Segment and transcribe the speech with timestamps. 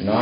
[0.00, 0.14] 皆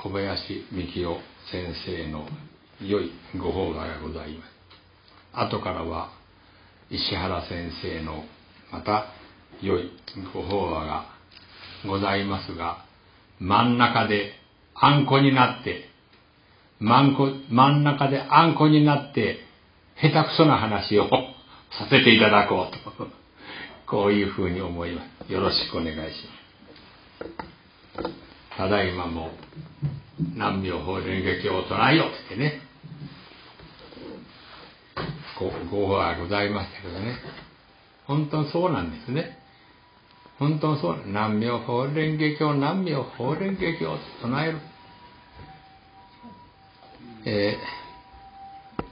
[0.00, 1.18] 小林幹夫
[1.50, 2.24] 先生の
[2.80, 4.50] 良いご法話がございます。
[5.32, 6.12] 後からは
[6.88, 8.22] 石原先生の
[8.70, 9.06] また
[9.60, 9.90] 良い
[10.32, 11.04] ご法話が
[11.84, 12.54] ございます。
[12.54, 12.84] が
[13.40, 14.34] 真ん中で
[14.72, 15.88] あんこになって
[16.78, 19.40] 真んこ真ん中であんこになって
[20.00, 23.08] 下手くそな話をさせていただこうと
[23.88, 25.32] こういうふうに思います。
[25.32, 26.00] よろしくお願いし
[28.04, 28.37] ます。
[28.58, 29.30] ただいまも
[30.18, 32.60] 南明法蓮華経を唱えようってね
[35.38, 37.16] ごご法はございましたけどね
[38.06, 39.38] 本当にそうなんですね
[40.38, 44.58] 本当にそう南明法蓮華経南明法蓮華経を唱える
[47.30, 48.88] えー、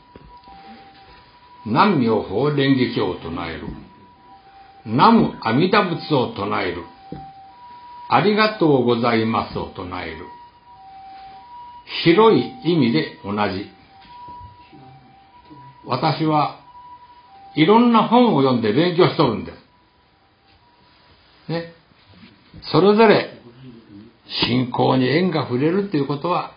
[1.65, 3.67] 南無法蓮華経を唱える。
[4.85, 6.85] 南無阿弥陀仏を唱える。
[8.09, 10.27] ありがとうございますを唱える。
[12.05, 13.71] 広い意味で同じ。
[15.85, 16.61] 私は
[17.55, 21.51] いろんな本を読んで勉強しとるんです。
[21.51, 21.73] ね。
[22.73, 23.33] それぞれ
[24.49, 26.53] 信仰に縁が触れるということは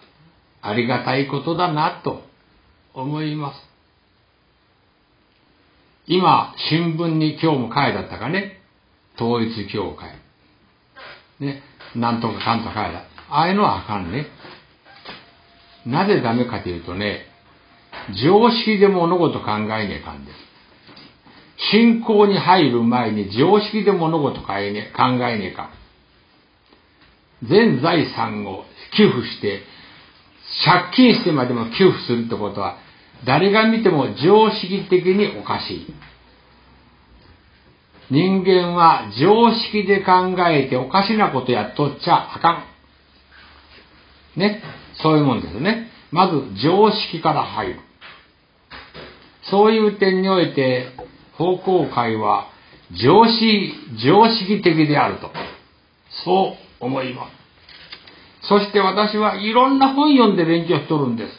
[0.61, 2.23] ありがたいことだなと
[2.94, 3.70] 思います。
[6.08, 8.59] 今、新聞に今日も書いてあったかね、
[9.16, 10.29] 統一教会。
[11.40, 11.62] ね、
[11.95, 12.98] なんとかかんとか書いて
[13.30, 14.28] ああいうのはあかんね。
[15.86, 17.26] なぜダメかというとね、
[18.23, 20.38] 常識で物事考えねえかんです。
[21.72, 25.70] 信仰に入る前に常識で物事考えねえか。
[27.44, 29.61] 全財産を寄付して
[30.66, 32.77] 借金してまでも給付するってことは、
[33.26, 35.94] 誰が見ても常識的におかしい。
[38.09, 42.65] 人間は常識で考えておかしなことやっとっちゃあか
[44.36, 44.39] ん。
[44.39, 44.61] ね。
[45.02, 45.89] そういうもんですね。
[46.11, 47.80] まず常識から入る。
[49.49, 50.87] そういう点において、
[51.37, 52.49] 方向会は
[52.92, 55.31] 常識、常識的であると。
[56.26, 58.47] そう思います。
[58.47, 61.31] そして私はいろんな本読んで勉強しとるんです。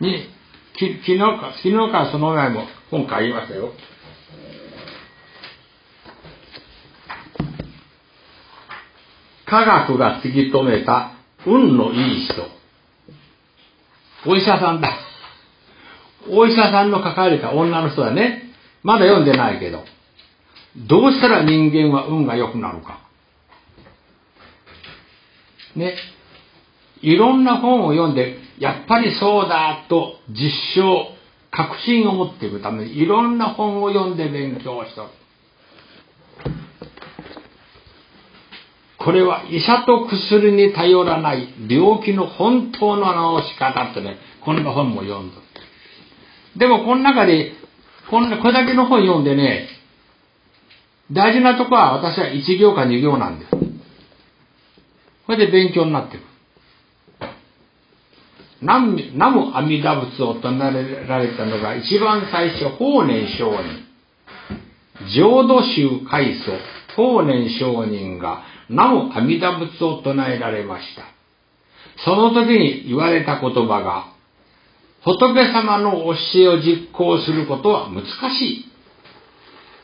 [0.00, 0.28] に、
[0.76, 3.72] き昨日か、昨日からその前も本書きましたよ。
[9.54, 11.12] 科学が突き止めた
[11.46, 12.42] 運のいい人。
[14.26, 14.98] お医者さんだ。
[16.28, 18.50] お医者さんの書かれた女の人だね。
[18.82, 19.84] まだ読んでないけど。
[20.88, 22.98] どうしたら人間は運が良くなるか。
[25.76, 25.94] ね、
[27.02, 31.10] いろんな本を読んで、やっぱりそうだと実証、
[31.52, 35.06] 確信を持っていくために、いろんな本を読んで勉強した。
[39.04, 45.36] これは医者と薬に頼らない病気の本当の治し方ってね、こんな本も読んだ。
[46.56, 47.52] でもこの中で、
[48.10, 49.68] こんな、これだけの本読んでね、
[51.12, 53.50] 大事なとこは私は1行か2行なんです。
[55.26, 56.22] これで勉強になってる。
[58.62, 63.84] 南無阿弥陀仏を唱えられたのが一番最初、法然上人。
[65.14, 66.52] 浄土宗開祖、
[66.96, 71.02] 法然上人が南無阿弥陀仏を唱えられました。
[72.04, 74.06] その時に言われた言葉が、
[75.02, 78.64] 仏様の教えを実行することは難しい。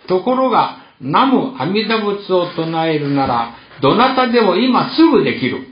[0.09, 5.67] ところが、南無阿弥陀仏を唱えるなら、どなたでも今すぐできる。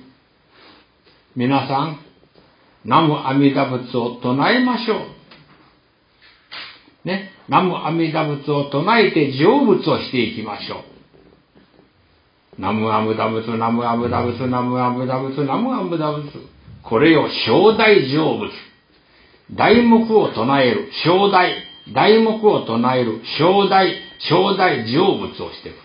[1.35, 1.99] 皆さん、
[2.85, 4.99] 南無阿弥陀仏を唱えましょう。
[7.05, 10.98] ね、南無阿弥陀仏を唱えて成仏をしていきましょう。
[12.59, 16.33] 南無阿弥陀仏、南無阿弥陀仏、南無阿弥陀仏、南無阿弥陀仏。
[16.83, 18.51] これを正大成仏。
[19.55, 20.91] 題目を唱える。
[21.05, 21.55] 正大。
[21.95, 23.21] 題目を唱える。
[23.39, 23.95] 正大。
[24.29, 25.77] 正大成仏をしていく。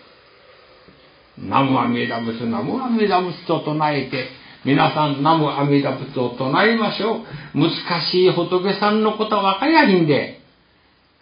[1.38, 4.28] 南無阿弥陀仏、南無阿弥陀仏と唱えて、
[4.64, 7.58] 皆さん南無阿弥陀仏を唱えましょう。
[7.58, 7.70] 難
[8.10, 10.40] しい仏さんのことはわかりゃいいんで、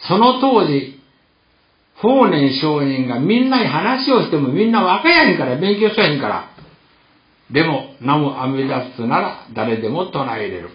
[0.09, 1.02] その当時、
[2.03, 6.51] 法然上人がみんなに話をしてもみんな若やんから、勉強しへんから。
[7.53, 10.71] でも、南無阿弥陀仏なら誰でも唱えれる。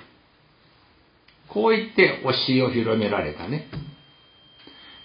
[1.50, 3.68] こう言って教えを広められたね。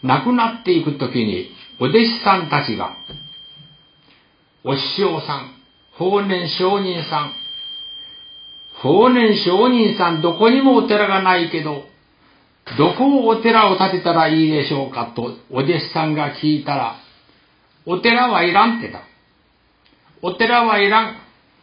[0.05, 2.95] 亡くなっていくときに、お弟子さんたちが、
[4.63, 5.55] お師匠さん、
[5.93, 7.33] 法然上人さん、
[8.75, 11.85] 法然上人さんどこにもお寺がないけど、
[12.79, 16.97] どこをお寺を建てたらいいでしょうかとお弟子さんが聞いたら、
[17.87, 19.03] お寺はいらんってた。
[20.23, 21.17] お寺はいらん。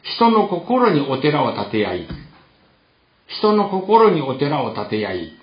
[0.04, 2.08] 人の心にお寺を建てやい。
[3.28, 5.34] 人の心にお寺を建てやい。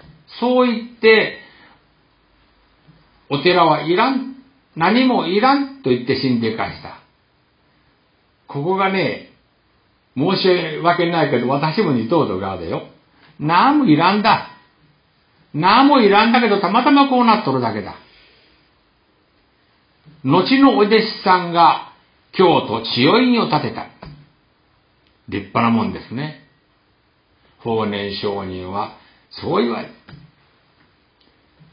[0.40, 1.38] そう言って、
[3.30, 4.36] お寺はいらん。
[4.76, 7.00] 何もいらんと言って死んでかした。
[8.46, 9.30] ここがね、
[10.16, 12.88] 申し訳ないけど、私も二等度側だよ。
[13.38, 14.50] 何もいらんだ。
[15.56, 17.94] 何もいらんだけど、たまたまこうなっとるだけだ。
[20.22, 21.92] 後のお弟子さんが
[22.32, 23.86] 京都千代院を建てた。
[25.28, 26.42] 立派なもんですね。
[27.58, 28.96] 法然上人は、
[29.30, 29.88] そう言われ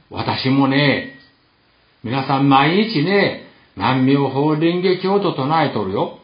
[0.09, 1.19] 私もね、
[2.03, 3.43] 皆さん毎日ね、
[3.75, 6.19] 南明法蓮華経と唱えとるよ。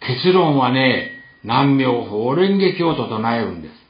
[0.00, 1.12] 結論はね、
[1.44, 3.81] 南明法蓮華経と唱えるんです。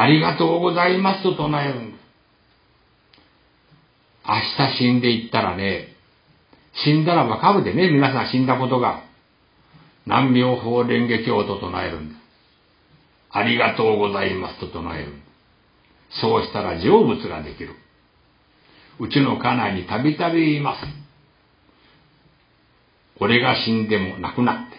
[0.00, 2.00] ありがとうございますと唱えるんです。
[4.24, 5.88] 明日死んでいったらね、
[6.84, 9.02] 死んだらばかぶでね、皆さん死んだことが、
[10.06, 12.18] 南明法蓮華経と唱えるんです。
[13.30, 15.14] ありがとうございますと唱える。
[16.20, 17.74] そうしたら成仏ができる。
[19.00, 20.86] うちの家内にたびたび言います。
[23.18, 24.76] 俺が死んでも亡くなって。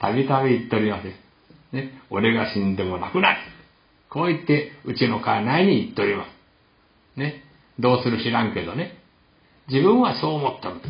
[0.00, 1.04] たびたび言っております。
[1.72, 2.02] ね。
[2.10, 3.51] 俺が死んでも亡くなって。
[4.12, 7.18] こう言って、うちの家内に言っております。
[7.18, 7.42] ね。
[7.78, 8.98] どうする知らんけどね。
[9.68, 10.80] 自分はそう思ったの。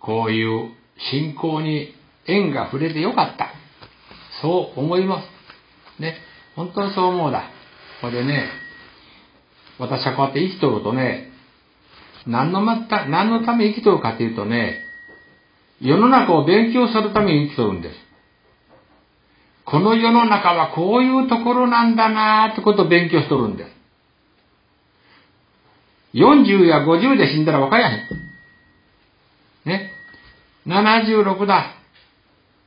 [0.00, 0.72] こういう
[1.12, 1.94] 信仰に
[2.26, 3.50] 縁が触れてよかった。
[4.42, 6.02] そう思います。
[6.02, 6.16] ね。
[6.56, 7.50] 本当にそう思うだ。
[8.00, 8.48] これね、
[9.78, 11.30] 私はこうやって生きとるとね、
[12.26, 14.82] 何のまた、何のため生きとるかというとね、
[15.80, 18.05] 世の中を勉強するために生きとるんです。
[19.66, 23.70] この世の中はこういうところなんだなーってことを勉強しとるんです。
[26.14, 27.98] 40や50で死んだら若やへん。
[29.66, 29.90] ね。
[30.66, 31.74] 76だ。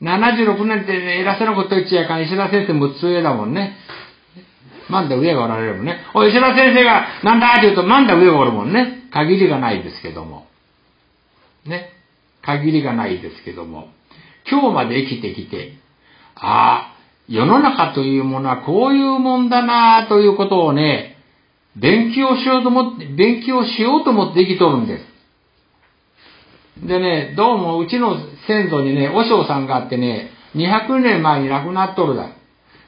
[0.01, 2.23] 76年ってね、偉そうなこと言っちゃいかん。
[2.23, 3.75] 石田先生6つ上だもんね。
[4.89, 5.99] まんだ上がおられるもんね。
[6.13, 9.03] お石田先生がなんだって言うとまんだ上がおるもんね。
[9.11, 10.47] 限りがないですけども。
[11.65, 11.93] ね。
[12.41, 13.87] 限りがないですけども。
[14.49, 15.77] 今日まで生きてきて、
[16.41, 21.17] ああ、世の中というものはこういうもんだなということをね、
[21.75, 26.87] 勉強しようと思って、勉強しようと思って生きとるんです。
[26.87, 32.29] でね、どうもうちの先祖にね、和尚さんがあってね、200年前に亡くなっとるだ。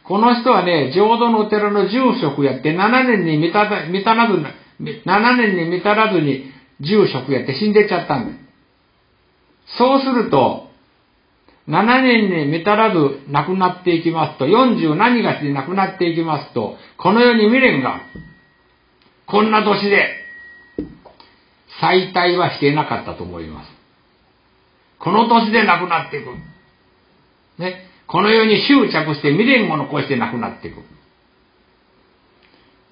[0.03, 4.37] この人はね、浄土のお寺の住職やって7年に満た満たらず、
[4.81, 8.33] 7年に満たらずに住職やって死んでっちゃったんだ。
[9.77, 10.70] そうすると、
[11.67, 18.01] 7年に満たらず亡くなっていきますと、40何月に亡くなっていきますと、この世に未練が。
[19.27, 20.07] こんな年で、
[21.79, 23.69] 再退はしていなかったと思います。
[24.99, 26.27] この年で亡くなっていく。
[27.61, 27.87] ね。
[28.07, 30.81] この世に執着して未練を残して亡くなっていく。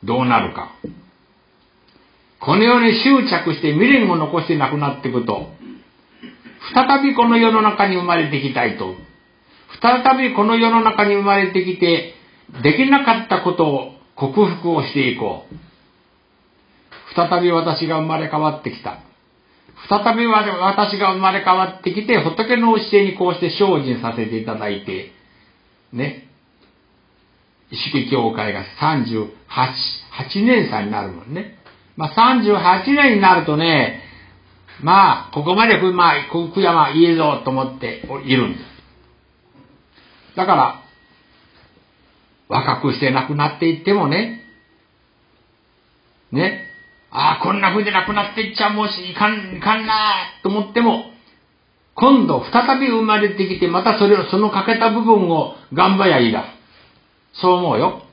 [0.04, 0.72] どうなるか。
[2.40, 5.50] この世に執着して未練を残して亡くなっていくと、
[6.74, 8.96] 再びこの世の中に生まれてきたいと。
[9.82, 12.14] 再びこの世の中に生まれてきて、
[12.64, 15.56] できなかったことを克服をしていこう。
[17.16, 19.00] 再び私が生まれ変わってきた。
[19.88, 25.12] 再び私が生まれ変わってきて、仏の教えにこうして精進させていただいて、
[25.94, 26.28] ね。
[27.72, 29.30] 意識協会が38、
[30.32, 31.56] 8年差になるもんね。
[31.96, 34.02] まあ、38年になるとね、
[34.82, 38.64] まあ、ここまで、まあ、福山いいぞと思っているんです。
[40.36, 40.84] だから、
[42.48, 44.42] 若くして亡くなっていってもね、
[46.32, 46.68] ね、
[47.12, 51.06] ああ、こんな風で亡くなっていっちゃもういかん、いかんなと思っても、
[51.96, 56.46] 今度再び生まれてきて、またそれを、その欠けた部分を頑張りゃいいだ。
[57.34, 58.04] そう思うよ。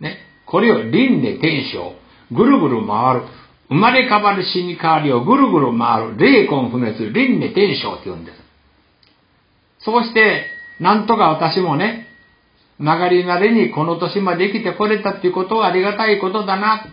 [0.00, 0.18] ね。
[0.46, 1.94] これを輪廻転生。
[2.34, 3.22] ぐるぐる回る。
[3.70, 6.18] 生まれ変わる死に変わりをぐるぐる回る。
[6.18, 8.38] 霊魂不滅、輪廻転生って言うんです。
[9.84, 10.46] そうして、
[10.80, 12.08] なんとか私もね、
[12.78, 16.84] 曲がりなりにこの年まで生きてこれたっていうことはありがたいことだな。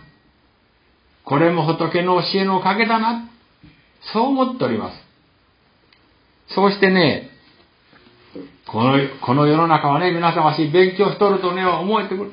[1.24, 3.28] これも仏の教えのおかげだな。
[4.12, 6.54] そう思っております。
[6.54, 7.30] そうしてね、
[8.68, 12.32] この、この世の中はね、皆さん私勉強しとるとね、思えてくる。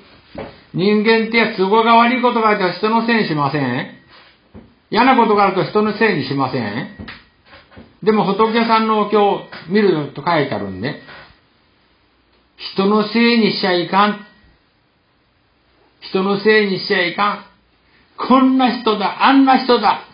[0.73, 4.04] 人間って都合が悪いことがあると人のせいにしません
[4.95, 6.95] 嫌なことがあると人のせいにしません
[8.01, 11.01] でも仏さんのお経を見ると書いてあるんで、
[12.73, 14.25] 人のせいにしちゃいかん。
[15.99, 17.45] 人のせいにしちゃいかん。
[18.25, 20.05] こんな人だ、あんな人だ。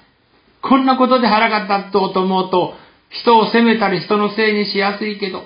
[0.64, 2.74] こんなことで腹が立とうと思うと、
[3.10, 5.44] 人を責めたり人のせいにしやすいけど、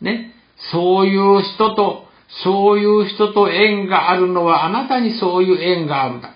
[0.00, 0.32] ね、
[0.72, 2.06] そういう人と、
[2.42, 6.34] そういう人と縁があるのはあなたにそういう縁があるんだ。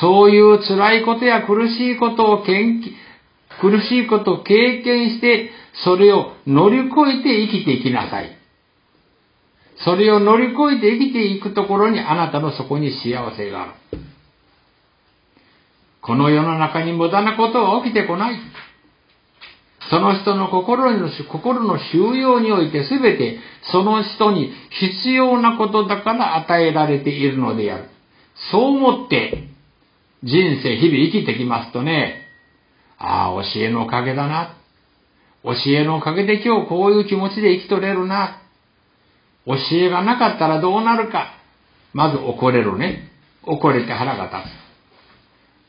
[0.00, 5.50] そういう辛いことや苦しいことを研究、苦しいことを経験して、
[5.84, 8.38] それを乗り越えて生きていきなさい。
[9.84, 13.72] それを乗り越えて生きていくところにあなたのそこに幸せがある。
[16.00, 18.38] この世の中に無駄なことは起きてこない。
[19.90, 23.38] その人の心の心の収容において全て
[23.70, 27.84] その人に必要なことだから与えられているのである。
[28.50, 29.51] そう思って
[30.22, 32.28] 人生日々生きてきますとね、
[32.98, 34.56] ああ、教えのおかげだな。
[35.42, 38.40] 教えのおかげで今日こういう気持ちで生きとれるな。
[39.46, 41.34] 教えがなかったらどうなるか。
[41.92, 43.10] まず怒れるね。
[43.44, 44.62] 怒れて腹が立つ。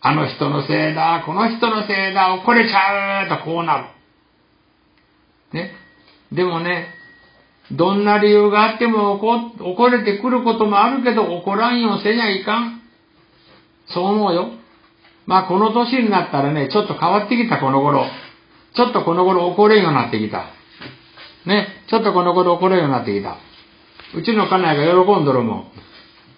[0.06, 3.86] あの人のせいだ、この人のせいだ、怒れちゃうとこうなる。
[5.54, 5.72] ね。
[6.32, 6.90] でもね、
[7.72, 12.83] どんな理由があっても怒怒れてくることもあるけど、怒らんようせにゃいかん。
[13.94, 14.52] そう思うよ。
[15.26, 18.06] まあこの年になったらね、ちょっと変わってきたこの頃。
[18.76, 20.46] ちょっとこの頃怒れんようになってきた。
[21.46, 21.68] ね。
[21.88, 23.38] ちょっとこの頃怒れんようになってきた。
[24.16, 25.68] うちの家内が喜んどるもん。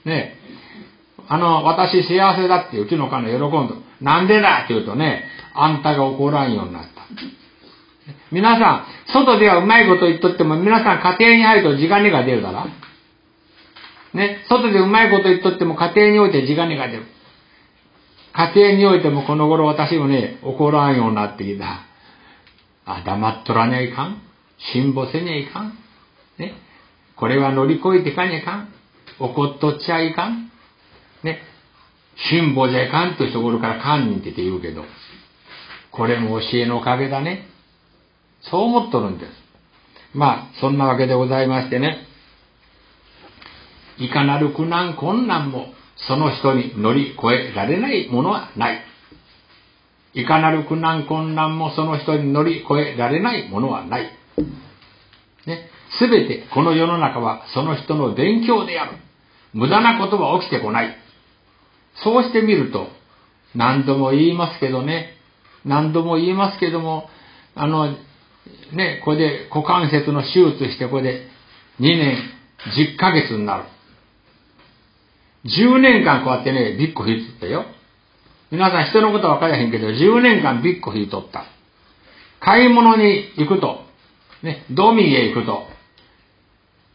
[0.05, 0.37] ね。
[1.27, 3.81] あの、私幸せだってうちの家内喜んどる。
[4.01, 4.65] なんでだ？
[4.65, 6.89] って言うとね、あんたが怒らんようになった。
[8.31, 12.67] 皆さん、外ではうまいこと言っとっても、皆さん家庭に入ると地金が出るから。
[14.13, 17.03] ね、外でうまいこと言っとっても家庭において地金が出る。
[18.37, 21.85] 家庭においてもこの頃私もね、怒らんようになってきた。
[22.85, 24.21] あ、黙っとらにゃいかん。
[24.73, 25.77] 辛抱せにゃいかん。
[26.37, 26.53] ね。
[27.15, 28.73] これは乗り越えてかにゃいかん。
[29.19, 30.51] 怒っとっちゃいかん。
[31.23, 31.39] ね。
[32.29, 34.83] 辛抱じゃいかんというところから堪忍って言うけど、
[35.91, 37.47] これも教えのおかげだね。
[38.41, 39.31] そう思っとるんです。
[40.13, 42.05] まあ、そんなわけでございましてね。
[43.97, 45.67] いかなる苦難困難も
[46.07, 48.81] その人に乗り越えられないものはない。
[50.13, 54.11] いかなる苦難困難もその人に乗り越えられないものはない。
[55.45, 55.69] ね。
[55.99, 58.97] すべてこの世の中はその人の勉強である。
[59.53, 60.97] 無駄なことは起きてこない。
[62.03, 62.87] そうしてみると、
[63.55, 65.13] 何度も言いますけどね、
[65.63, 67.09] 何度も言いますけども、
[67.55, 67.95] あの、
[68.73, 71.27] ね、これで股関節の手術して、これで
[71.79, 72.17] 2年
[72.77, 73.63] 10ヶ月になる。
[75.45, 77.65] 10年間こうやってね、ビッコ引いとったよ。
[78.51, 81.45] 皆さん人のことは分からへんけど、10年間ビッコ引いとった。
[82.39, 83.81] 買い物に行くと、
[84.43, 85.67] ね、ドミへ行くと、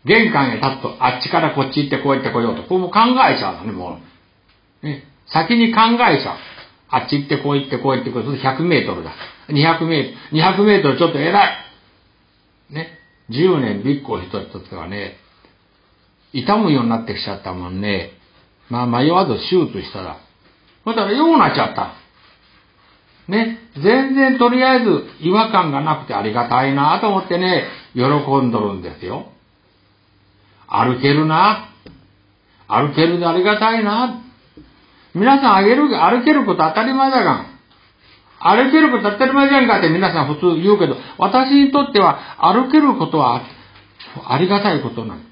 [0.04, 2.62] 玄関へ立つと、あっちからこっち行ってこうやってこようと。
[2.64, 3.98] こうも考えちゃうのね、も
[4.82, 4.86] う。
[4.86, 6.36] ね、先に考えちゃう。
[6.88, 9.12] あっち行ってこう行ってこう行ってこう、100メートルだ。
[9.48, 11.56] 200メートル、200メートルちょっと偉い。
[12.70, 12.98] ね。
[13.30, 15.16] 10年ビッグを一つとってはね、
[16.32, 18.12] 痛むようになってきちゃったもんね。
[18.70, 20.16] まあ迷わず手術したら。
[20.84, 21.92] そしたらようなっちゃった。
[23.28, 23.58] ね。
[23.74, 29.26] 全然とりあえず違和感がなくてありがたいなと思ってね、喜んどるんですよ。
[30.68, 31.68] 歩けるな。
[32.68, 34.22] 歩けるでありがたいな。
[35.14, 37.46] 皆さんあげる、歩けること当たり前だがん。
[38.38, 43.42] 歩けること当たり前じゃんかって皆さん普通言うけど、私にとっては歩けることは
[44.28, 45.29] ありがたいことなの。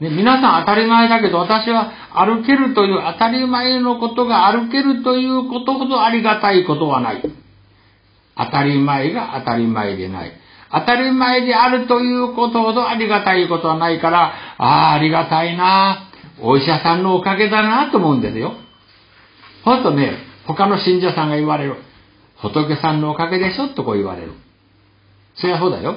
[0.00, 7.22] ね、皆さん当たり前だけど、私は歩けるという当たり前のことが歩けるということほどありがたいことはない。
[8.36, 10.32] 当たり前が当たり前でない。
[10.70, 18.54] 当たり前であるということほどありがたいことはないから、ああ、ありがたいなお医者さんのおかげだなと思うんですよ。
[19.64, 20.12] ほんとね、
[20.46, 21.76] 他の信者さんが言われる。
[22.36, 24.32] 仏さんのおかげでしょとこう言われる。
[25.34, 25.96] そりゃそうだよ。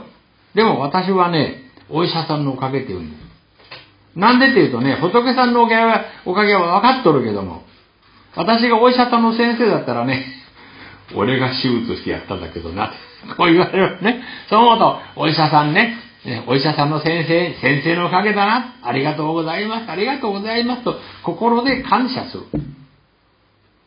[0.56, 1.58] でも私はね、
[1.90, 3.21] お医者さんのおかげって言うんです。
[4.16, 7.64] なんでって言うとね、仏さんのおかげは、おかげは分かっとるけども、
[8.36, 10.26] 私がお医者さんの先生だったらね、
[11.16, 12.94] 俺が手術してやったんだけどな、
[13.38, 14.22] こう言われるね。
[14.50, 15.98] そう思うと、お医者さんね、
[16.48, 18.76] お医者さんの先生、先生のおかげだな。
[18.84, 19.90] ありがとうございます。
[19.90, 22.44] ありがとうございますと、心で感謝する。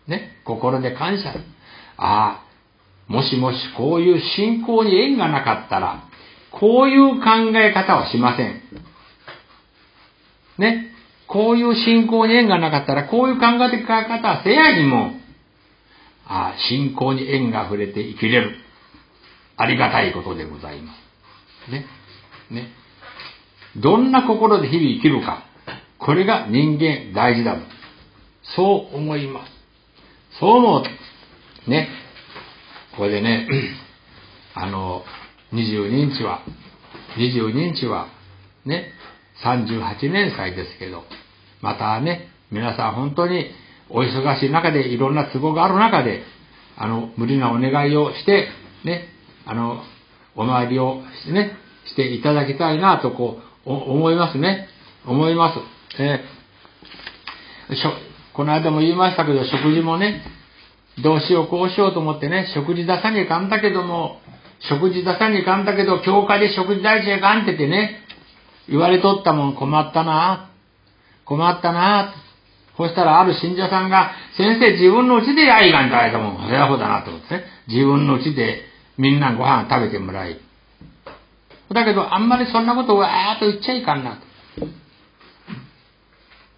[0.06, 1.44] ね、心で感謝する。
[1.96, 6.04] ああ、もしもしこういう信仰に縁がなかったら、
[6.50, 8.62] こういう考え方はしません。
[10.58, 10.90] ね。
[11.26, 15.12] こういう信仰に縁がなかったら、こういう考え方はせやにも、
[16.26, 18.56] あ、信仰に縁が触れて生きれる。
[19.56, 20.92] ありがたいことでございま
[21.66, 21.70] す。
[21.70, 21.86] ね。
[22.50, 22.68] ね。
[23.76, 25.44] どんな心で日々生きるか。
[25.98, 27.62] これが人間大事だと。
[28.56, 30.38] そう思います。
[30.38, 30.82] そう思
[31.66, 31.70] う。
[31.70, 31.88] ね。
[32.96, 33.48] これでね、
[34.54, 35.02] あの、
[35.52, 36.42] 22日は、
[37.16, 38.08] 22日は、
[38.64, 38.92] ね、
[39.42, 41.04] 38年祭ですけど、
[41.60, 43.50] またね、皆さん本当に
[43.90, 46.22] お忙しい中でいろんな都合がある中で、
[46.76, 48.48] あの、無理なお願いをして、
[48.84, 49.08] ね、
[49.46, 49.82] あの、
[50.36, 51.52] お参りをしてね、
[51.86, 54.68] していただきたいなとこう、思いますね。
[55.06, 55.58] 思います。
[55.98, 57.92] えー、しょ、
[58.32, 60.22] この間も言いましたけど、食事もね、
[61.02, 64.20] どうしようこうしようと思ってね、食事出さにゃかんだけども、
[64.60, 68.03] 食事出さにゃかんだけど、教会で食事出しちゃかんっててね、
[68.68, 70.50] 言われとったもん困ったな
[71.24, 72.14] 困ったな
[72.76, 76.44] そしたらある信者さんが、先生自分の家でやいがんじゃないかもん。
[76.44, 77.44] そりゃそうだなと思ってね。
[77.68, 78.62] 自分の家で
[78.98, 80.40] みんなご飯食べてもらい。
[81.72, 84.66] だけど、あんまりそんなことをわーっと言っちゃいかんなと。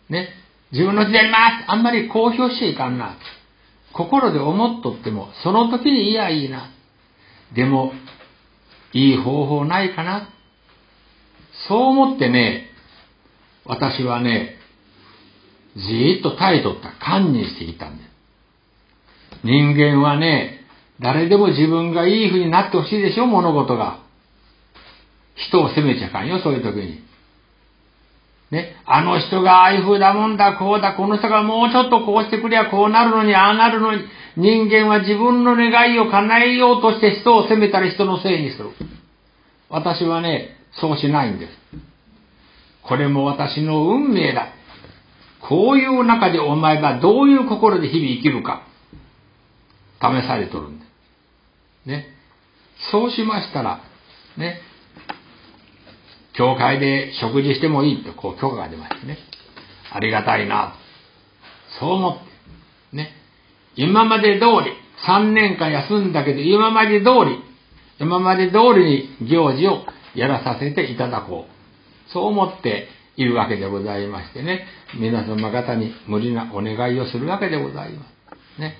[0.08, 0.28] ね。
[0.72, 3.16] 自分の家でやりますあんまり公表しちゃいかんな。
[3.92, 6.70] 心で思っとっても、その時にいやいいな。
[7.54, 7.92] でも、
[8.92, 10.30] いい方法ないかな。
[11.68, 12.70] そう思ってね、
[13.64, 14.56] 私はね、
[15.76, 16.88] じーっと耐えとった。
[17.04, 18.10] 堪忍していたんです。
[19.44, 20.64] 人間はね、
[21.00, 23.98] 誰でも自分がいい風になってほしいでしょ、物事が。
[25.34, 27.06] 人を責めちゃかんよ、そういう時に。
[28.50, 34.02] ね、あの人がああいう風だもんだ、こうだ、この人がもうちょっとこうしてくりゃこうなるのに、ああなるのに、
[34.36, 38.70] 人間は自分の願いを叶えようとして人を責めたり人のせいにする。
[39.68, 41.52] 私はね、そうしないんです。
[42.82, 44.48] これも私の運命だ。
[45.48, 48.62] こういう中でお前がどういう心で日々生きるか、
[50.00, 50.84] 試されとるんで
[51.84, 51.88] す。
[51.88, 52.06] ね。
[52.90, 53.80] そうしましたら、
[54.36, 54.60] ね、
[56.34, 59.18] 教会で食事してもいいってこう許可が出ましてね。
[59.92, 60.74] ありがたいな。
[61.80, 62.18] そう思っ
[62.90, 63.12] て、ね。
[63.76, 64.72] 今まで通り、
[65.06, 67.42] 3年間休んだけど、今まで通り、
[67.98, 69.84] 今まで通りに行事を
[70.16, 72.12] やらさせていただこう。
[72.12, 74.66] そう思っているわけでございましてね。
[74.98, 78.60] 皆様方に無理なお願いをするわけでございます。
[78.60, 78.76] ね。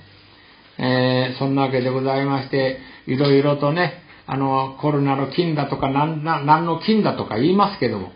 [0.79, 8.12] えー、そんなわけでございまして、いろいろとね、あの、コロナの金だとか、何何の金だとか言いますけども、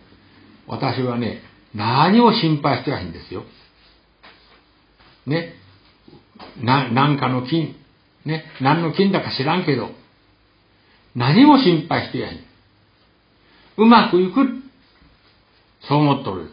[0.66, 1.42] 私はね、
[1.74, 3.44] 何を心配してはいいんですよ。
[5.26, 5.54] ね。
[6.62, 7.76] な、なんかの金。
[8.24, 8.44] ね。
[8.60, 9.90] 何の金だか知らんけど、
[11.14, 12.49] 何も心配してやい。
[13.80, 14.46] うまくいく。
[15.88, 16.50] そう思っとる。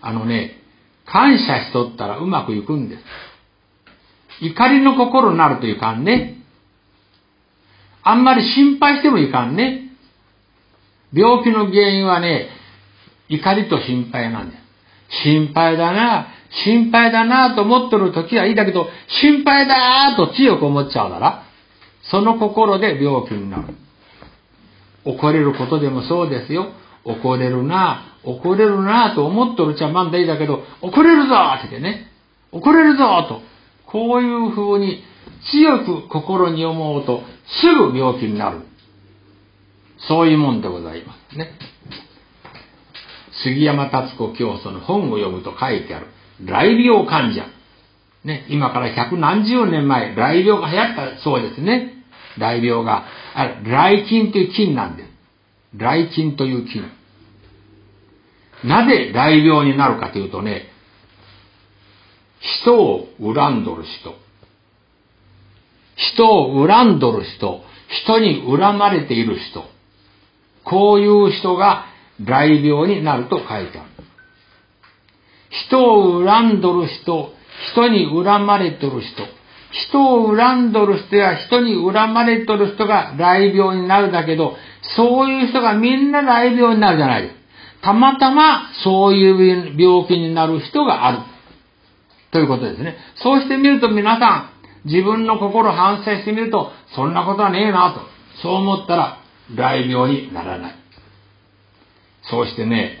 [0.00, 0.56] あのね、
[1.06, 3.02] 感謝しとったらうまくいくんです。
[4.40, 6.36] 怒りの心になるといかんね。
[8.02, 9.84] あんまり心配してもいかんね。
[11.12, 12.48] 病気の原因はね、
[13.28, 14.62] 怒りと心配なんです。
[15.22, 16.26] 心配だな、
[16.64, 18.88] 心配だなと思っとる時はいいだけど、
[19.22, 21.44] 心配だと強く思っちゃうなら、
[22.10, 23.74] その心で病気になる。
[25.04, 26.72] 怒れることでもそうですよ。
[27.04, 31.34] 怒れるな、怒れるなと思っとるちゃまんだいだけど、怒れるぞ
[31.64, 32.10] ってね、
[32.52, 33.40] 怒れるぞと、
[33.86, 35.02] こういう風に
[35.50, 37.22] 強く心に思うと、
[37.60, 38.60] すぐ病気になる。
[40.08, 41.50] そういうもんでございますね。
[43.44, 46.06] 杉山達子教祖の本を読むと書いてある。
[46.44, 47.46] 来病患者。
[48.24, 52.04] ね、今から百何十年前、来病が流行ったそうですね。
[52.36, 53.04] 来病が。
[53.40, 55.08] あ来菌という菌なんです。
[55.76, 56.82] 来菌という菌。
[58.64, 60.64] なぜ来病になるかというとね、
[62.40, 64.14] 人を恨んどる人。
[66.14, 67.62] 人を恨んどる人。
[68.04, 69.64] 人に恨まれている人。
[70.64, 71.86] こういう人が
[72.20, 73.90] 来病になると書いてある。
[75.68, 77.32] 人を恨んどる人、
[77.72, 79.37] 人に恨まれとる人、
[79.70, 84.56] 人を恨んどる人や人に恨まれとる人が来病になるだけど、
[84.96, 87.30] そういう人がみんな来病になるじゃない。
[87.82, 91.18] たまたまそういう病気になる人がある。
[92.30, 92.96] ということですね。
[93.16, 94.50] そうしてみると皆さ
[94.84, 98.00] ん、自分の心反省してみると、そんなことはねえなと。
[98.42, 99.18] そう思ったら、
[99.54, 100.74] 来病にならない。
[102.22, 102.98] そうしてね、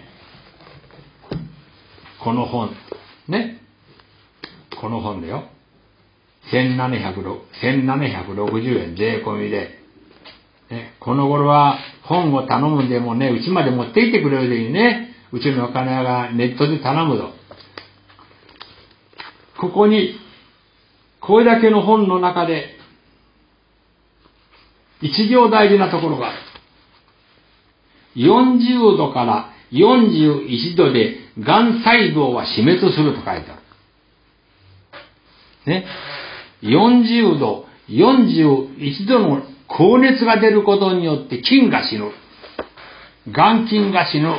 [2.20, 2.70] この本、
[3.28, 3.60] ね、
[4.80, 5.44] この本だよ。
[6.52, 9.78] 1760円税込みで、
[10.70, 15.14] ね、この頃は本を頼むんでもね、うちまで持ってきてくれるでいいね。
[15.32, 17.32] うちのお金屋がネットで頼むと。
[19.58, 20.18] ここに、
[21.20, 22.76] これだけの本の中で、
[25.00, 26.32] 一行大事なところが、
[28.16, 33.62] 40度から41度で癌細胞は死滅すると書いてある。
[35.66, 35.86] ね。
[36.62, 42.10] 40度、41度の高熱が出ることによって菌が死ぬ。
[43.32, 44.34] 癌菌が死ぬ。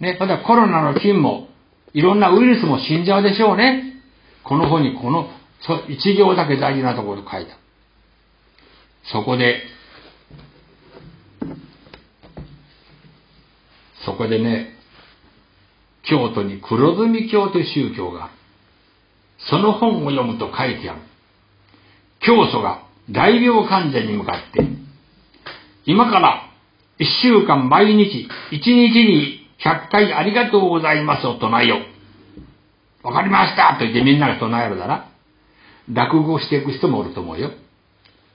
[0.00, 1.48] ね、またコロナの菌も、
[1.92, 4.02] いろんなウイルスも死んじゃうでしょうね。
[4.44, 5.28] この本にこの、
[5.88, 7.56] 一行だけ大事なところ書いた。
[9.10, 9.62] そこで、
[14.04, 14.74] そこでね、
[16.02, 18.34] 京都に黒住教という宗教がある。
[19.38, 21.00] その本を読むと書いてある。
[22.20, 24.66] 教祖が大病患者に向かって、
[25.86, 26.48] 今から
[26.98, 31.78] 一週間毎日、一日に100回ありがとうございますを唱えよ
[33.04, 33.06] う。
[33.06, 35.08] わかりましたと言ってみんなが唱えるなら、
[35.92, 37.50] 落語していく人もおると思うよ。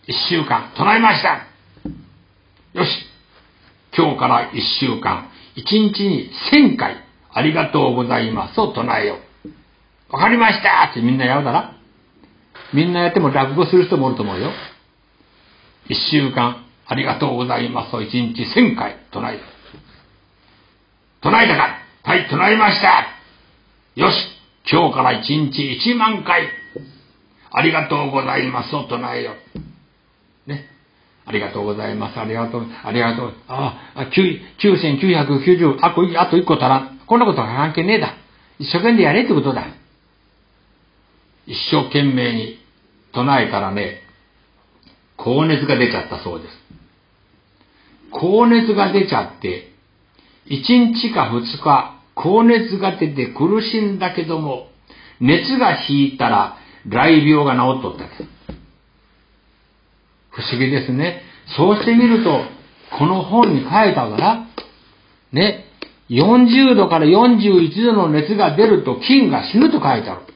[0.07, 1.47] 一週間唱えました
[2.73, 2.89] よし
[3.95, 6.97] 今日から一週間、一日に千回
[7.31, 9.32] ありがとうございますを唱えよう。
[10.13, 11.73] わかりましたってみんなやるだら
[12.71, 14.51] みんなやっても落語する人もおると思うよ。
[15.89, 19.43] 一週間ありがとうございますを一日千回唱えよう。
[21.23, 23.07] 唱えたかはい、唱えました
[23.95, 24.15] よし
[24.71, 26.47] 今日から一日一万回
[27.51, 29.33] ありがとうございますを唱えよ
[30.45, 30.49] う。
[30.49, 30.67] ね。
[31.25, 32.19] ありがとうございます。
[32.19, 33.33] ありがとう、ありがとう。
[33.47, 36.99] ああ、9990、あと、あと1個足らん。
[37.07, 38.15] こんなことは関係ねえだ。
[38.59, 39.65] 一生懸命やれってことだ。
[41.45, 42.59] 一生懸命に
[43.13, 44.01] 唱えたらね、
[45.17, 46.63] 高熱が出ちゃったそうです。
[48.11, 49.71] 高熱が出ちゃって、
[50.47, 54.67] 1日か2日、高熱が出て苦しんだけども、
[55.19, 56.57] 熱が引いたら、
[56.89, 58.23] 雷病が治っとったです
[60.31, 61.21] 不思議ですね。
[61.55, 62.41] そうしてみると、
[62.97, 64.47] この本に書いたから、
[65.31, 65.65] ね、
[66.09, 70.32] 40度から41度の熱が出ると菌が死ぬと書いてある。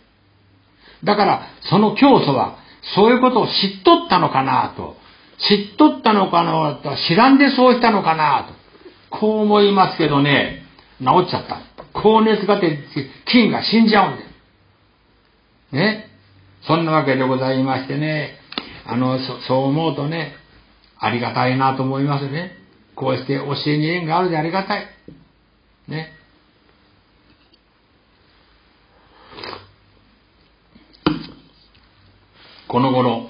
[1.04, 2.58] だから、その教祖は、
[2.96, 3.50] そういうことを知
[3.82, 4.96] っとったのかなと。
[5.40, 6.96] 知っとったのかなと。
[7.08, 8.48] 知らんでそうしたのかな
[9.12, 9.18] と。
[9.20, 10.64] こう思いますけどね、
[11.00, 11.62] 治っちゃった。
[11.94, 12.84] 高熱が出て、
[13.26, 14.28] 菌が死んじゃうんだよ。
[15.72, 16.10] ね。
[16.64, 18.36] そんなわけでございましてね、
[18.86, 20.34] あの、そそう思うとね、
[21.00, 22.58] ありがたいなと思いますね。
[22.96, 24.88] こうして教えに縁があるでありがたい。
[25.88, 26.17] ね。
[32.68, 33.30] この頃、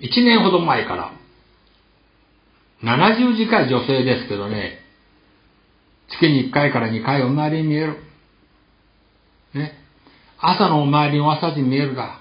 [0.00, 1.12] 一年ほど前から、
[2.82, 4.78] 70近い女性ですけどね、
[6.08, 7.96] 月に1回から2回お参りに見える。
[9.54, 9.72] ね。
[10.38, 12.20] 朝のお参りの朝に見えるだ。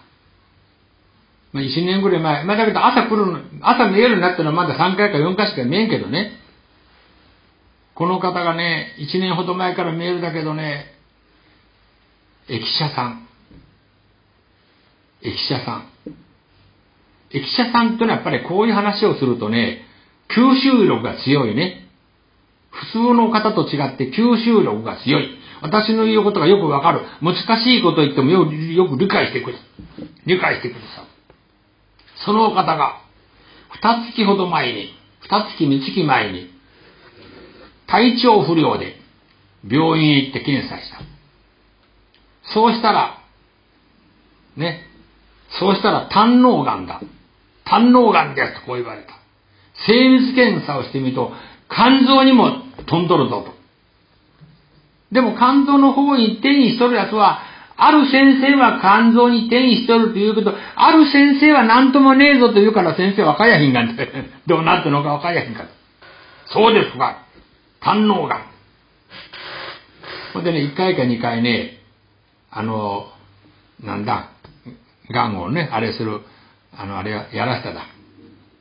[1.54, 2.44] まあ、1年ぐらい前。
[2.44, 6.32] まあ、だけど朝来るの、朝見えるようになったのはまだ3回か4回しか見えんけどね。
[7.94, 10.86] この方がね、1年ほど前から見えるだけどね、
[12.48, 13.27] 駅舎さん。
[15.28, 15.90] 駅舎さん。
[17.32, 19.82] 駅舎さんってのはやっぱりこういう話をするとね、
[20.30, 21.88] 吸収力が強いね。
[22.72, 25.38] 普通の方と違って吸収力が強い。
[25.62, 27.02] 私の言うことがよくわかる。
[27.22, 29.58] 難しいこと言ってもよく理解してくる。
[30.26, 31.04] 理解してくるさ。
[32.26, 33.02] そのお方が、
[33.70, 36.52] 二月ほど前に、二月三月前に、
[37.88, 38.96] 体調不良で
[39.68, 41.00] 病院へ行って検査した。
[42.54, 43.18] そうしたら、
[44.56, 44.87] ね、
[45.60, 47.02] そうしたら胆脳癌だ。
[47.66, 49.14] 胆脳癌ですとこう言われた。
[49.88, 51.32] 精密検査をしてみると、
[51.70, 53.58] 肝臓にも飛んどるぞと。
[55.12, 57.42] でも肝臓の方に転移しとるやつは、
[57.80, 64.10] ある先生は肝臓に転移しとるというけど、ある先生は何ともねえぞと言うから先生はかやひんがんて、
[64.48, 65.66] どうなってのかわかやひんか
[66.48, 67.20] そうですか。
[67.82, 68.42] 胆脳がん。
[70.34, 71.78] ほんでね、1回か2回ね、
[72.52, 73.08] あの、
[73.84, 74.30] なんだ、
[75.12, 76.22] がんをね、あれする、
[76.76, 77.86] あの、あれやらしただ。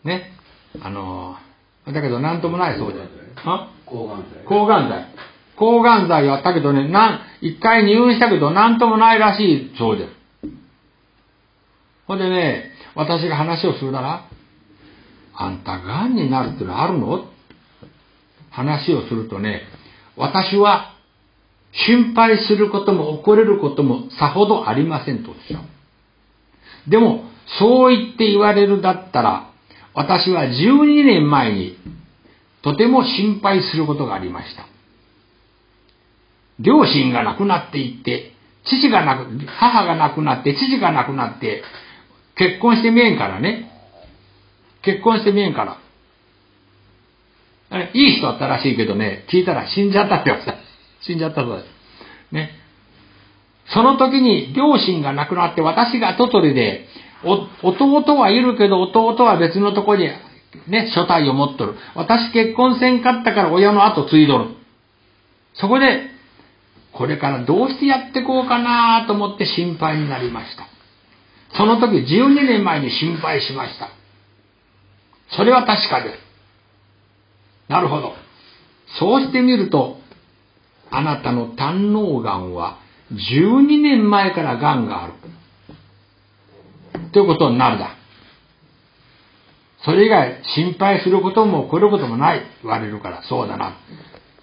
[0.05, 0.33] ね。
[0.81, 1.37] あの、
[1.87, 3.09] だけど何ともないそうです。
[3.85, 4.45] 抗がん剤。
[4.45, 5.07] 抗がん剤。
[5.57, 10.11] 抗がん剤やったけどね、なん、一回入院したけど何ともないらしいそうです。
[12.07, 14.29] ほんでね、私が話をするなら、
[15.35, 17.11] あんた癌になるってのはあるの？
[17.11, 17.25] は
[18.51, 19.63] 話をするとね、
[20.17, 20.95] 私は
[21.73, 25.63] 心配することも怒れることもさほどありませんとおっしゃう。
[26.89, 27.25] でも、
[27.59, 29.51] そう言って言われるだったら、
[29.95, 31.79] 私は12年前に
[32.63, 34.67] とても心配することがありました。
[36.59, 38.33] 両親が亡くなっていって、
[38.65, 41.63] 父が亡く、母が亡くなって、父が亡くなって、
[42.37, 43.71] 結婚してみえんからね。
[44.83, 45.79] 結婚してみえんから。
[47.95, 50.59] いい人だったらしいけどね、聞いたら死んじゃったって言われた。
[51.03, 52.35] 死んじゃったそうです。
[52.35, 52.51] ね。
[53.73, 56.87] その時に両親が亡くなって私がトトリで、
[57.63, 60.09] 弟はいるけど弟は別のとこに
[60.69, 61.75] ね、所帯を持っとる。
[61.95, 64.47] 私結婚せんかったから親の後継いどる。
[65.55, 66.11] そこで、
[66.93, 70.67] これからどうしてやってこうかなと思って心配になりました。
[71.57, 73.91] その時12年前に心配しました。
[75.37, 76.19] それは確かです。
[77.69, 78.15] なるほど。
[78.99, 79.99] そうしてみると、
[80.91, 82.79] あなたの胆の癌は
[83.13, 85.13] 12年前から癌がある。
[87.13, 87.97] ということになるだ。
[89.85, 93.77] それ以外心配することも起こることもない言われるから、そうだな。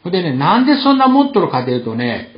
[0.06, 2.36] でね、なんでそんな持っとるかというとね、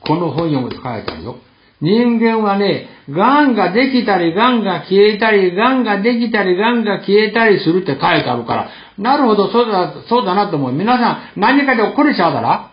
[0.00, 1.36] この本読むと書いてあるよ。
[1.80, 10.72] 人間はね、癌ができたり、癌が消えたり、癌ができたり、癌が消えたりするって書いてあるから、なるほど、そうだ、そうだなと思う。
[10.72, 12.71] 皆さん、何かで起これちゃうだろ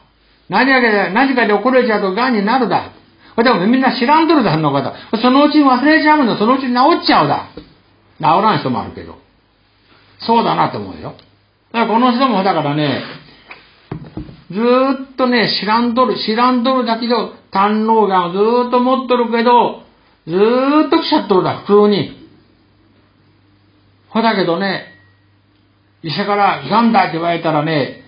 [0.49, 2.91] 何かで、何かで起これちゃうと癌になるだ。
[3.37, 4.93] でもみんな知らんとるだ、その方。
[5.21, 7.49] そのうちに忘れちゃうの、そのうちに治っちゃうだ。
[8.17, 9.17] 治らん人もあるけど。
[10.19, 11.15] そうだなと思うよ。
[11.71, 13.01] だからこの人もだからね、
[14.51, 19.83] ずーっとね、知らんとる、知らんとるだけど、胆の癌をずーっと持っとるけど、
[20.27, 22.17] ずーっと来ちゃっとるだ、普通に。
[24.09, 24.87] ほだけどね、
[26.01, 28.03] 医者から癌だって言われたらね、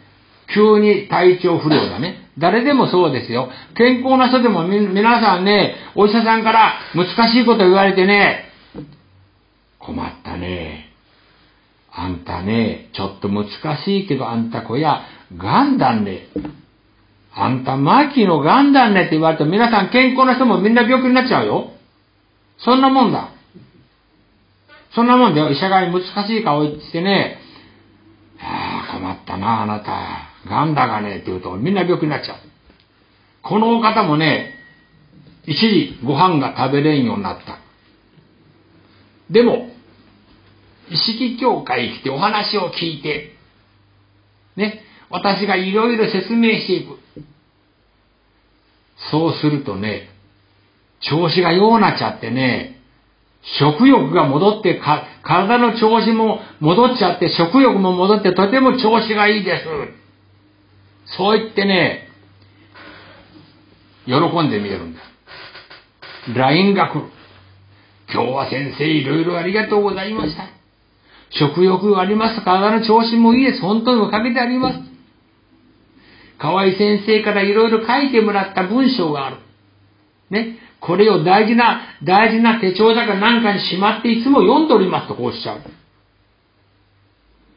[0.53, 2.20] 急に体調不良だね。
[2.37, 3.49] 誰でもそうですよ。
[3.75, 8.45] 健康な人でも皆さんね、お医者さんから難しいこと言われてね、
[9.79, 10.91] 困ったね。
[11.93, 13.47] あんたね、ちょっと難
[13.83, 15.01] しいけどあんた子や、
[15.35, 16.27] ガンだね。
[17.33, 21.71] あんた末期のガンだねって言われて皆さん健康な人もみんな病気になっちゃうよ。
[22.57, 23.29] そんなもんだ。
[24.93, 25.49] そんなもんだよ。
[25.49, 27.39] 医者が難しい顔言ってね、
[28.39, 30.30] ああ、困ったな、あなた。
[30.47, 32.37] ガンだがねって言うとみんな病気になっちゃう。
[33.43, 34.55] このお方もね、
[35.45, 37.59] 一時ご飯が食べれんようになった。
[39.31, 39.69] でも、
[40.89, 43.35] 意識協会来てお話を聞いて、
[44.55, 46.99] ね、私がいろいろ説明していく。
[49.09, 50.09] そうするとね、
[50.99, 52.81] 調子がようなっちゃってね、
[53.59, 54.79] 食欲が戻って、
[55.23, 60.00] 体の調子も戻っちゃって、食欲も戻ってとても調子がいいです。
[61.17, 62.07] そう言ってね、
[64.05, 65.01] 喜んで見えるんだ。
[66.35, 67.05] LINE が来る。
[68.13, 70.47] 今日は先生いろいろありがとうございました。
[71.31, 72.43] 食欲あります。
[72.43, 73.61] 体の調子もいいです。
[73.61, 74.79] 本当におかげであります。
[76.37, 79.37] 河合先生からいろいろ書いてもらった文章がある。
[80.29, 80.57] ね。
[80.79, 85.61] これを大事な、大事な手帳だかなんかにしまっていつも読んでおりますとこうおっしゃう。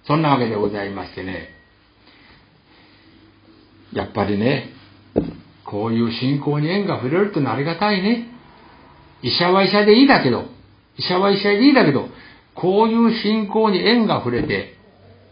[0.07, 1.54] そんなわけでございましてね。
[3.95, 4.71] やっぱりね、
[5.65, 8.29] こういう信仰に縁が触れるってのはありがたいね。
[9.23, 10.45] 医者は医者でいいだけど、
[10.99, 12.09] 医者は医者でいいだけど、
[12.55, 14.75] こういう信仰に縁が触れて、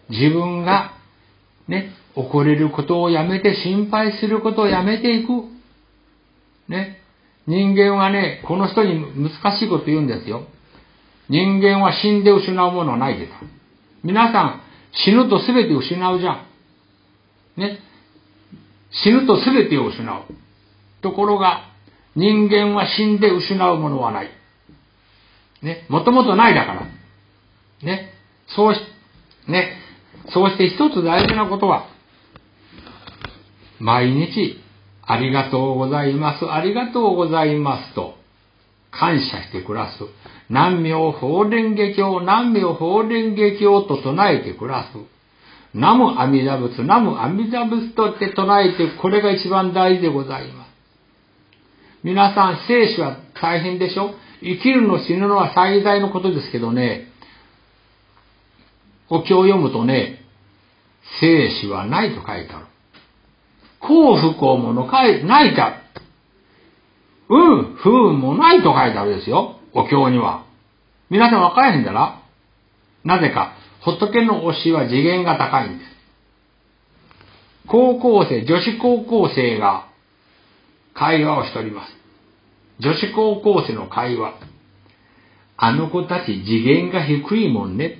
[0.09, 0.93] 自分が
[1.69, 5.31] ね、怒れることをやめて心配することをやめていく。
[6.69, 6.99] ね。
[7.47, 10.47] 人間はね、この人に難しいこと言うんですよ。
[11.29, 13.33] 人間は死んで失うものはないです。
[14.05, 14.61] 皆さん、
[14.93, 16.47] 死ぬと全て失うじゃん。
[17.57, 17.79] ね。
[18.93, 20.23] 死ぬと全てを失う。
[21.03, 21.65] ところが、
[22.15, 24.31] 人間は死んで失うものはない。
[25.63, 25.87] ね。
[25.89, 26.87] もともとないだから。
[27.83, 28.13] ね。
[28.49, 28.81] そうし、
[29.49, 29.79] ね。
[30.33, 31.87] そうして一つ大事なことは、
[33.81, 34.61] 毎日、
[35.05, 38.15] ありがとうございます、ありがとうございますと、
[38.91, 39.99] 感謝して暮らす。
[40.49, 44.89] 南明法蓮華経、南明法蓮華経と唱えて暮らす。
[45.75, 50.69] 南無阿弥陀仏、南無阿弥陀仏とって唱えて、これが一番大事でございます。
[52.03, 54.15] 皆さん、生死は大変でしょ？
[54.43, 57.09] 生きるの死ぬのは最大のことですけどね、
[59.09, 60.25] お経を読むとね、
[61.21, 62.67] 生死はないと書いてある。
[63.81, 65.81] 幸不幸もの書いないか。
[67.29, 69.57] うん、不運もないと書いてあるですよ。
[69.73, 70.45] お経には。
[71.09, 72.21] 皆さん分からへんだら？
[73.05, 75.91] なぜか、仏の教えは次元が高いんです。
[77.69, 79.89] 高校生、女子高校生が
[80.95, 81.93] 会話をしております。
[82.81, 84.35] 女子高校生の会話。
[85.57, 87.99] あの子たち次元が低いもんね。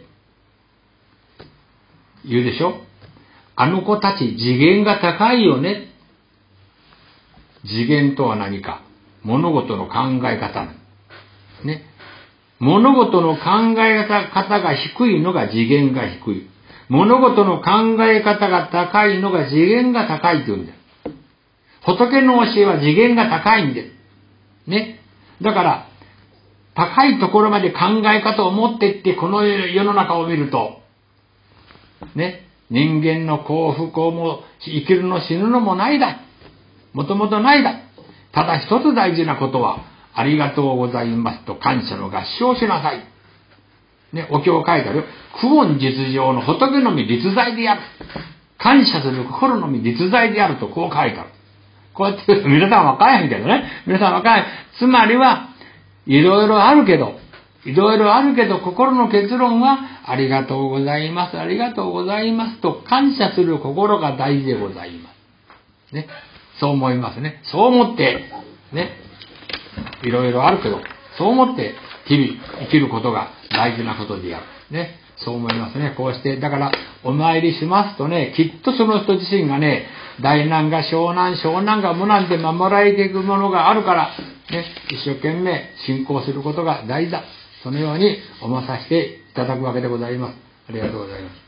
[2.25, 2.81] 言うでしょ？
[3.57, 5.89] あの子たち次元が高いよね。
[7.65, 8.83] 次元とは何か？
[9.23, 10.69] 物事の考え方。
[12.63, 16.49] 物事の考え方が低いのが次元が低い。
[16.89, 20.79] 物事の考え方が高いのが次元が高いって言うんだよ。
[21.85, 24.71] 仏の教えは次元が高いんです。
[24.71, 25.01] ね。
[25.43, 25.89] だから、
[26.77, 27.79] 高いところまで考
[28.15, 30.83] え方を持っていって、この世の中を見ると、
[32.15, 32.47] ね。
[32.71, 36.21] 人間の幸福をも生きるの死ぬのもないだ。
[36.93, 37.75] もともとないだ。
[38.31, 43.05] ただ一つ大事なことは、ありがとうございますと感謝の合唱しなさい。
[44.13, 45.05] ね、お経を書いてある。
[45.41, 47.81] 苦音実情の仏のみ実在である。
[48.59, 51.31] 感謝する心のみ実在であるとこう書いてある。
[51.95, 53.65] こうやって 皆さんわからへんけどね。
[53.87, 54.45] 皆さんわからへん。
[54.79, 55.49] つまりは、
[56.07, 57.19] いろいろあるけど、
[57.65, 65.11] いろいろあるけど、心の結論は、ありがとうございます、ありがとうございますと感謝する心が大事でございま
[65.91, 65.95] す。
[65.95, 66.07] ね。
[66.59, 67.41] そう思いますね。
[67.45, 68.25] そう思って、
[68.73, 68.91] ね。
[70.03, 70.81] いろいろあるけど、
[71.19, 71.75] そう思って
[72.07, 74.47] 日々生きることが大事なことである。
[74.71, 74.99] ね。
[75.17, 75.95] そう思いますね。
[75.97, 76.73] こうして、だから、
[77.05, 79.87] お参りしますとね、きっとその人自身がね、
[80.21, 84.11] 大難が小難、小難が無難で守られていくものがあるから、
[84.51, 87.23] ね、一生懸命信仰することが大事だ。
[87.63, 90.37] そのように思わさせていただくわけでございます。
[90.69, 91.43] ありがとうございます。